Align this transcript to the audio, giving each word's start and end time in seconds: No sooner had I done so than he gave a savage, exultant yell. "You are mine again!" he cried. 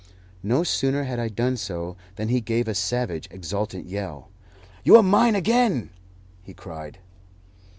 No 0.41 0.63
sooner 0.63 1.03
had 1.03 1.19
I 1.19 1.27
done 1.29 1.57
so 1.57 1.95
than 2.15 2.29
he 2.29 2.41
gave 2.41 2.67
a 2.67 2.73
savage, 2.73 3.27
exultant 3.29 3.85
yell. 3.85 4.31
"You 4.83 4.95
are 4.97 5.03
mine 5.03 5.35
again!" 5.35 5.91
he 6.41 6.55
cried. 6.55 6.97